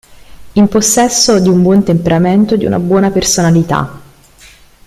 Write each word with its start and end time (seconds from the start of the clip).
In 0.53 0.67
possesso 0.67 1.37
di 1.37 1.47
un 1.47 1.61
buon 1.61 1.83
temperamento 1.83 2.55
e 2.55 2.57
di 2.57 2.65
una 2.65 2.79
buona 2.79 3.11
personalità. 3.11 4.01